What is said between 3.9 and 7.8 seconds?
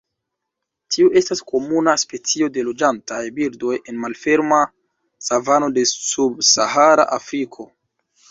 en malferma savano de Subsahara Afriko.